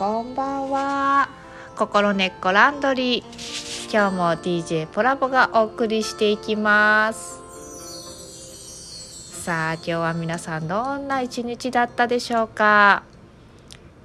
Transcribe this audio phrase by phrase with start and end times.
[0.00, 1.28] こんばんは。
[1.76, 3.92] 心根っこランドリー。
[3.92, 7.42] 今日も DJ ポラボがお送りしていきます。
[9.44, 13.02] さあ今日は皆さんどんな一日だったでしょうか。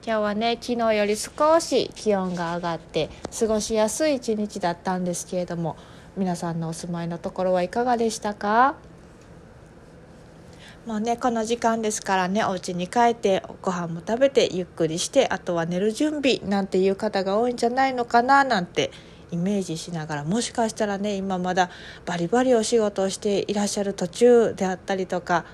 [0.05, 3.09] 今日はね昨日より少し気温が上がって
[3.39, 5.77] 過ごしやすい一日だったんですけれども
[6.17, 8.75] 皆さんのお住まいのところはいかがでしたか？
[10.85, 18.91] もうねこの時間ですからねお家に帰ってご飯も食べてゆっくりしてあとは寝る準備なんていう方が多いんじゃないのかななんて
[19.31, 21.71] イメージしながらもしかしたらね今まだ
[22.05, 25.45] バリバリお仕事をしていらっしゃる途中であったりとか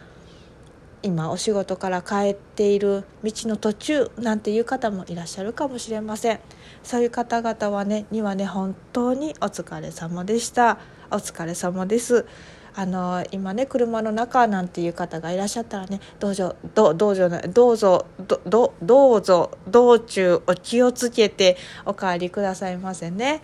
[1.02, 6.40] 今お仕事から帰っている道の途中なんていう方もいらっしゃるかもしれません。
[6.84, 10.78] そういう方々はねにはね本当にお疲れ様でした。
[11.10, 12.28] お疲れ様です。
[12.76, 18.06] あの今ね車の中なんていう方がいらっしゃったらねどうぞどどうぞどうぞ
[18.46, 23.42] どどうぞ道中お気をつけてお帰りくださいませね。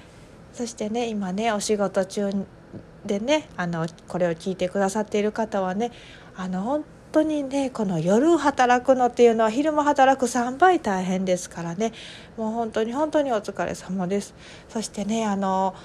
[0.54, 2.32] そしてね今ねお仕事中
[3.06, 5.92] でねあのこれを聞いてくださっている方はね
[6.36, 11.94] あの本当にねこの夜働くのっていうのは昼間働く3倍大変ですからね。
[12.38, 14.34] もう本当に本当にお疲れ様です。
[14.70, 15.76] そしてねあの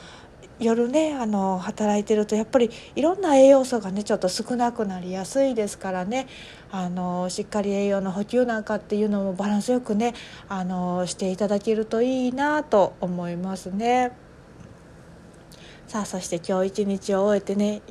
[0.62, 6.28] 夜ねあの働いてるとやっぱりいろんな栄養素がねちょっと少なくなりやすいですからね
[6.70, 10.14] あのしっかり栄養の補給なんかっていうのもバランスよくね
[10.48, 14.12] あのしていただけるといいなと思いますね。
[15.86, 17.82] さあそして今日一日を終えてね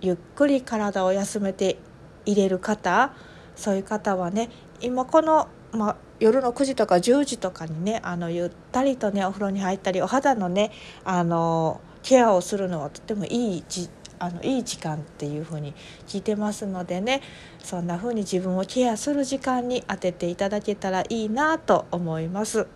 [0.00, 1.78] ゆっくり体を休めて
[2.24, 3.12] 入れる方
[3.56, 4.48] そういう方はね
[4.80, 10.72] 今この、まあ、夜の9時とか10時とかにねあのゆったりとねお風呂に入ったりお肌のね
[11.04, 13.88] あのケアをするのはとてもいいじ
[14.18, 15.74] あのいい時間っていうふうに
[16.06, 17.22] 聞いてますのでね
[17.62, 22.66] そんなふうに自分をケアする時間に当てていただけたらいいなと思います。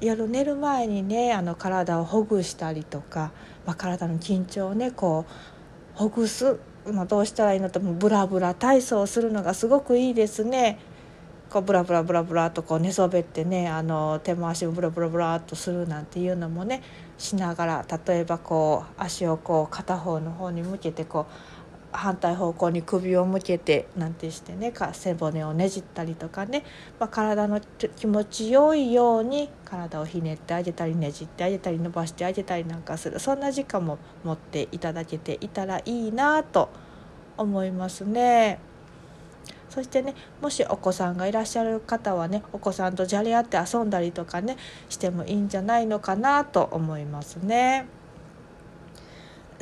[0.00, 3.32] 夜寝る前にねあの体をほぐしたりとか、
[3.66, 10.78] まあ、体の緊張をねこうほぐす、まあ、どうしたらいいのとブラブラ体操をするのがすごくいいですね。
[11.50, 16.82] こうブラブラブラブラとこう寝そべってねあの手回しをブラブラブラっとするなんていうのもね
[17.18, 21.60] しながら例えばこう足をこう片方の方に向けてこう
[21.92, 26.64] 反対方向に首を向けてなんてしてね背骨をねじったりとかね、
[27.00, 27.60] まあ、体の
[27.96, 36.68] 気持ちよいように体をひねってあげたりねじってあげたり伸ばしてあげたりなんかするそんな時間も持っていただけていたらいいなと
[37.36, 38.69] 思いますね。
[39.70, 44.56] そしてねもしお子さんがいらっしゃる方はねお子さんとじゃれ合って遊んだりとかね
[44.88, 47.86] してもいいんじゃないのかなと思いますね。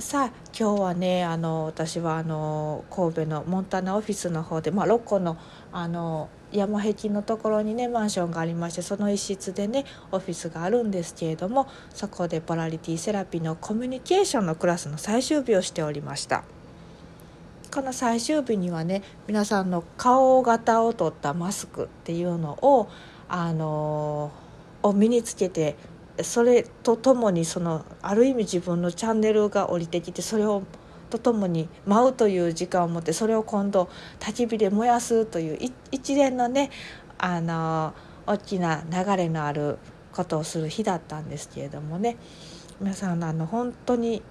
[0.00, 5.36] さあ今日はねあの私はあの神戸のモンタナオフィスの方で、まあ、6個の
[5.72, 16.44] あの山壁のところにねマンションがありましてその一室でねオフィスがあるんですけれどもそこでポラリティセラピーのコミュニケーションのクラスの最終日をしておりました。
[17.72, 22.88] この最終日にはね皆さんの顔型を取ったマスクっていうのを
[23.28, 24.32] あの
[24.82, 25.76] を身につけて
[26.22, 30.62] それとともにそのある意味自分のチャンネルが降りてきてそれを
[31.10, 36.70] とともに舞うという時間を持ってそれを今度焚き火で燃やすという一連のね
[37.18, 37.94] あの
[38.26, 39.78] 大きな流れのある
[40.12, 42.16] ことをする日だったんですけれどもね。
[42.80, 44.22] 皆さんあの本当に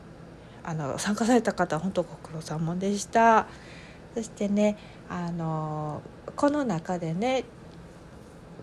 [0.68, 3.48] あの参加された方本当ご苦労様でした。
[4.14, 4.78] そしてね
[5.10, 6.02] あの
[6.36, 7.46] この中でね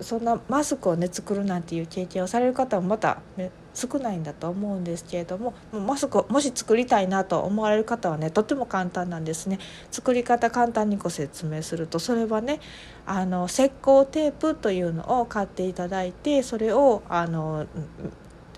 [0.02, 9.58] そんなマスクをね作るなんていう経験をされる方もまた、ね、少ないんだと思うんですけれどもマスクをもし作りたいなと思われる方はねとっても簡単なんですね。
[9.90, 12.60] 作り方簡単にご説明するとそれはね
[13.06, 17.66] あの石膏テープというのを買っていただいてそれをあの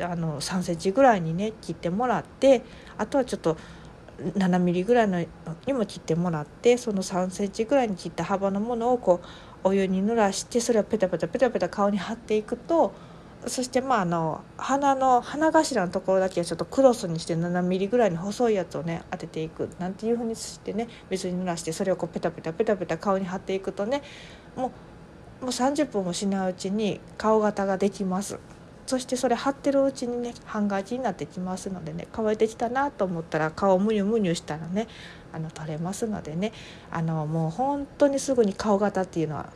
[0.04, 2.62] あの3センチぐらいにね切ってもらって
[2.98, 3.56] あとはちょっと
[4.18, 5.24] 7ミリぐらいの
[5.66, 12.94] にも切ってもらってその3センチぐらいに切った幅のものをこうお湯に濡らしてそれをペタペタペタペタ顔に貼っていくと
[13.46, 24.02] そしてまああの鼻の鼻頭のところだけはちょっとクロスにして7ミリぐらいの細いやつをね当てていくなんていうふうにしてね水に濡らしてそれをこうペタペタペタペタ顔に貼っていくとね
[24.56, 24.72] も
[25.40, 28.38] うもう30分もしないうちに顔型ができます。
[28.86, 34.86] そしてそれ貼ってるうちにね半乾きになってきますのでね乾いてきたなと思ったら顔むにゅむにゅしたらね
[35.32, 36.52] あの取れますのでね
[36.90, 39.52] あのもう本当にすぐに顔型っていうのは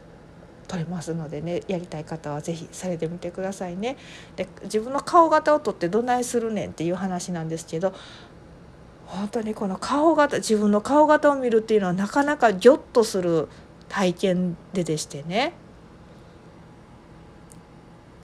[0.66, 3.96] 取れますのでねやりたい方は是非されてみてくださいね。
[4.36, 7.92] で自分の顔型を取ってどないするねんっていう話なんですけど
[9.06, 13.48] 本当にこの顔型自分の顔型を見るっていうのはなかなかギョッとする
[13.88, 15.52] 体験ででしてね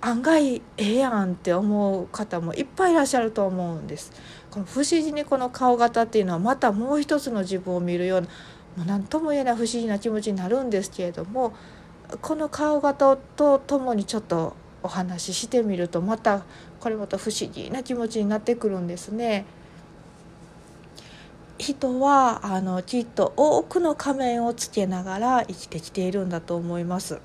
[0.06, 4.12] 案外ええやんって思う方もいっぱいいらっしゃると思うんです。
[4.52, 8.28] この不思議にこの顔型っていうのはまたもう一つの自分を見るような
[8.76, 11.54] もう何とも言えない不思議な気持ちになるんですけれども
[12.22, 14.54] この顔型とともにちょっと
[14.84, 16.44] お話ししてみるとまた
[16.78, 19.44] これまた不思議な気持ちになってくるんですね。
[21.58, 27.20] 人はあのきっと多くの仮面をつけながら生きてきているんだと思います。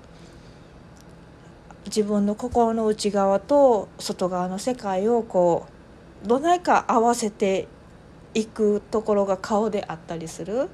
[1.85, 5.65] 自分の心の内側と外側の世界をこ
[6.23, 7.67] うどないか合わせて
[8.33, 10.69] いくところが顔であったりする。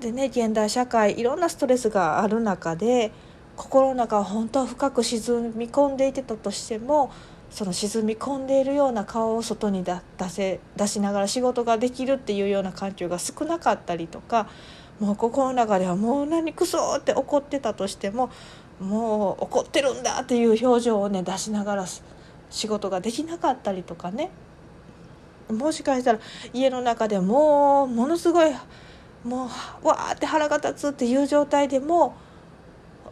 [0.00, 3.12] でね現代社会いろんなストレスがある中で
[3.56, 7.10] 心の中は本当は深く沈み込んでいてたとしても
[7.50, 9.94] その沈み込んでいるような顔を外に出
[10.28, 14.48] せ出しながら仕事ができるっていうような環境が少なかったりとか
[15.00, 18.30] もう心の中ではもう何クソって怒ってたとしても
[18.84, 21.86] もう怒ってるんだっていう表情をね出しながら
[22.50, 24.30] 仕事ができなかったりとかね
[25.50, 26.18] もしかしたら
[26.52, 28.52] 家の中でもうものすごい
[29.24, 29.48] も
[29.82, 32.14] うわーって腹が立つっていう状態でも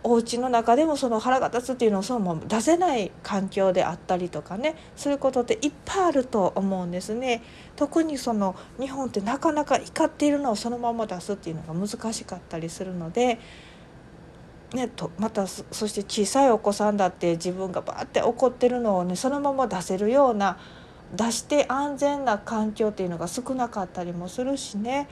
[0.05, 7.43] お家の中でもその腹が立つっていうのをそのまま出せない環境であったりとかねそういうことっていっぱいあると思うんですね。
[7.77, 13.39] 特にその日本ってなかなか怒っているのをそのまま出すっていうのが難しかったりするので。
[14.75, 20.59] ね、とまたそして小さいお子さんだって自分がバーって怒ってるのをねそのまま出せるような
[21.15, 25.09] 出して安全な環境っていうのが少なかったりもするしね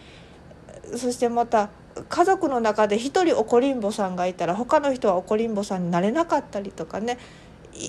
[0.97, 1.69] そしてまた
[2.09, 7.19] 家族の中で一人怒りんぼさんがいたら他の人は怒りんぼさんになれなかったりとかね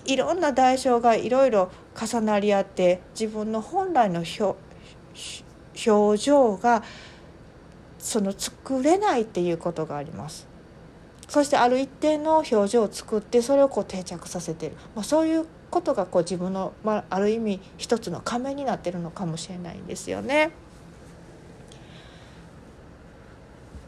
[0.06, 4.24] いろんな代償がいろいろ重なり合って自分の本来の
[5.86, 6.84] 表情が
[7.98, 10.51] その作れないっていうことがあります。
[11.32, 20.52] そしてある一定の表情を作ってそれをこう定着させてる、まあ、そういうことがこう自分の、まあ、ある意味一つの仮面になってるのかもしれないんですよね。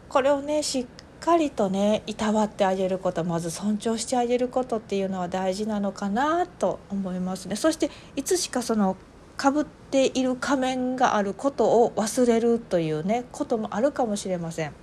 [0.08, 0.86] これをねしっ
[1.20, 7.58] かりとねいたわってあげることまず尊重してあげることっていうのは大事なのかなと思いますね。
[7.58, 8.96] そしていつしかその
[9.36, 14.74] かぶっている仮面があることを忘れるというねこともあるかもしれません。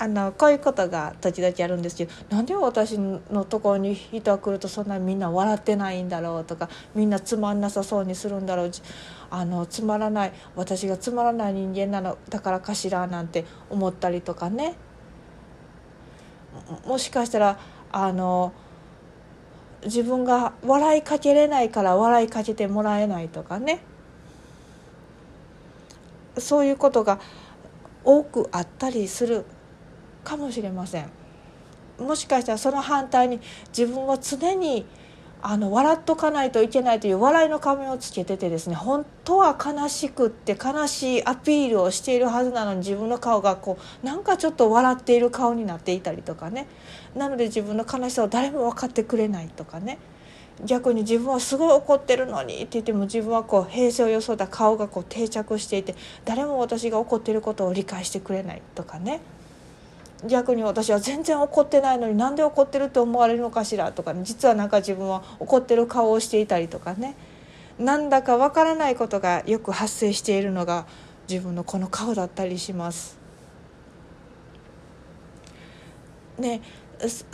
[0.00, 8.70] あのこういうことが時々あるんですけどなんで私のところに人が来るとそんなみんな笑ってないんだろうとかみんなつまんなさそうにするんだろう。
[9.30, 14.76] あのつまらない私がつまらない人間なのだからかしらなんて思ったりとかね。
[16.86, 17.58] もしかしたら
[17.92, 18.52] あの
[19.84, 23.80] 自分が笑いかけれないから笑いかけてもらえないとかね。
[26.38, 27.20] そういうことが
[28.04, 29.44] 多くあったりする。
[30.28, 31.08] かもしれません。
[31.98, 33.40] もしかしたらその反対に
[33.76, 34.84] 自分は常に
[35.40, 46.66] あの笑っとかないといけないという笑いの仮面をつけててですね本当は悲しくって悲しいアピールをしているはずなのに自分の顔がこうなんかちょっと笑っている顔になっていたりとかね。
[47.14, 49.98] なので自分の悲しさを誰も分かってくれないとかね。
[50.64, 55.94] 逆に自分はすごい怒ってるのにって言っても自分はこう平静を装った顔がこう定着していて
[56.24, 59.20] 誰も私が怒っていることを理解してくれないとかね。
[60.26, 67.16] 逆に私は全然怒ってないのになんで怒ってるって思われるのかしらとか、ね、実はなんか自分は怒ってる顔をしていたりとかね
[67.78, 70.86] なんだかわからないことがよく発生しているのが
[71.28, 73.18] 自分のこの顔だったりします。
[76.38, 76.62] ね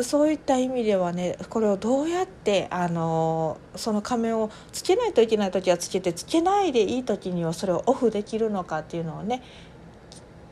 [0.02, 9.42] そういった意味ではねこれをどうやってあのその仮面をつけないといけない時はつけてつけないでいい時にはそれをオフできるのかっていうのをね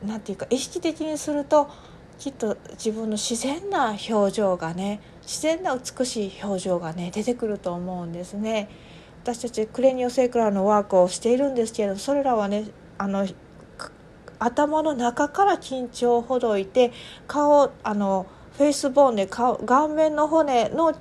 [0.03, 1.69] 何て言うか意識的にすると
[2.19, 8.69] きっと自分の自然な表情がね自然な美しい表情がね出てくると思うんですね。
[9.23, 12.65] 私たちクレニオセイクラのワークをしているんですけれどそれらはね
[12.97, 13.25] あの
[14.37, 16.91] 頭の中から緊張をほどいて
[17.25, 18.25] 顔あの
[18.57, 20.93] フェイスボーンで顔顔面の骨の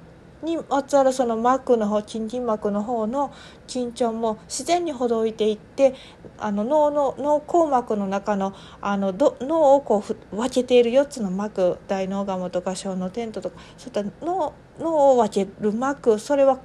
[0.42, 3.32] にまつわるその膜の方筋筋膜の方の
[3.66, 5.94] 緊張も自然にほどいていって
[6.38, 16.58] あの脳の脳硬膜の中のあのど脳をこう分けている4つの膜大脳ガモとか小脳テントとかそういった脳脳を分ける膜それは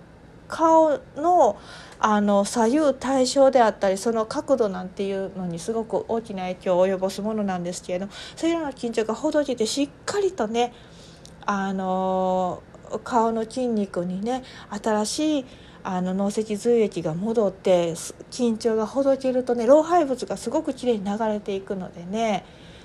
[0.48, 1.58] 顔の
[2.00, 10.74] あの左右対称であったりその角度なんていうのにすごく大きな影響を及ぼすものなんですけれどそういうような緊張がほどけてしっかりとね
[11.46, 12.62] あの
[13.04, 15.46] 顔の筋肉にね新しい
[15.84, 17.94] あの脳脊髄液が戻って
[18.30, 22.44] 緊張がほどけるとね老廃物がすごくきれいに流れていくのでね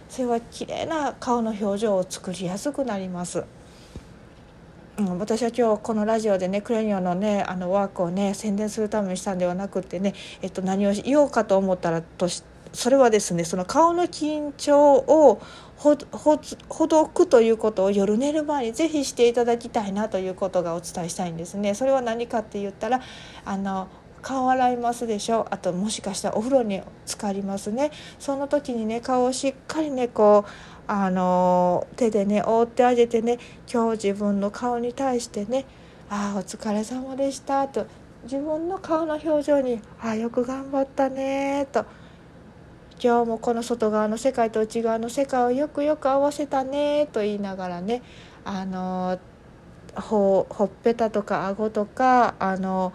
[0.08, 3.44] それは綺麗な顔の表情を作りやすくなります。
[4.98, 15.40] うん、私は今日このラジオでねクレニオのねあのワークをね宣伝するためにしたんではなくってね、えっと、何を言おうかと思ったらとしそれはですねその顔の緊張を
[15.76, 21.74] ほどくということを夜寝る前にぜひしていただきたいなということがお伝えしたいんですね。
[21.74, 23.00] それは何かって言ったら
[23.44, 23.88] あの
[24.22, 30.50] 顔洗いますでしょあともしかしたらお風呂に浸かりますねその時にね顔をしっかりねこう
[30.86, 33.38] あの手でね覆ってあげてね
[33.70, 35.66] 今日自分の顔に対してね
[36.08, 37.86] 「ああお疲れ様でした」と
[38.22, 41.84] 自分の顔の表情に「ああよく頑張ったね」と
[43.02, 48.00] 「今日もこの外側の世界と内側の世界をよくよく合わせたね」と言いながらね
[48.44, 49.18] あの
[49.96, 52.92] ほほっぺたとか顎とかあの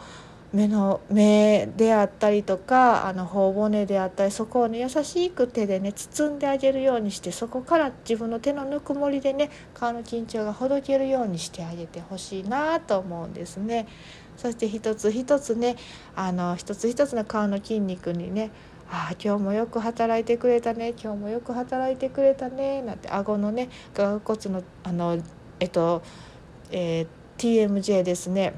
[0.54, 13.88] 目の目であったりとかあの頬骨であったりそこをね優しく手でね包んであげるようにしてそこから自分の手のぬくもりでね顔の緊張がほどけるようにしてあげてほしいなと思うんですね。
[14.38, 15.76] そして一つ一つね
[16.16, 18.52] あの一つ一つの顔の筋肉にね
[18.90, 25.18] ああ今日もよく働いてくれたね今日もよく働いてくれたねなんて顎のね顎骨のあの
[25.60, 26.02] えっと、
[26.72, 28.54] えー、TMJ ですね。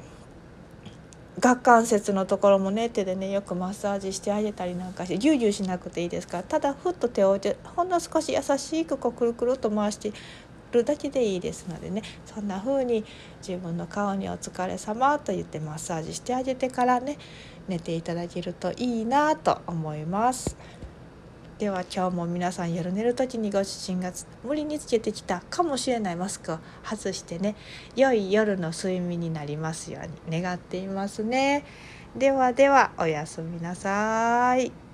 [1.42, 10.12] 顎関節のところもね手でねよくマッサージしてあげたりなんかしてギュウギュウしなくていいですからただふっと手を置いてほんの少し優しくこうくるくると回して
[10.72, 13.04] るだけでいいですのでねそんな風に
[13.46, 17.18] 自分の顔に「お疲れ様と言ってマッサージしてあげてからね
[17.68, 20.56] 寝ていただけるといいなと思います。
[21.58, 24.10] では今日も皆さん夜寝る時にご主人が
[24.42, 27.54] 無理につけてきたかもしれないマスクを外してね
[27.96, 31.64] 良い夜の睡眠になりますように願っていますね。
[32.16, 34.89] ではではおやすみなさい。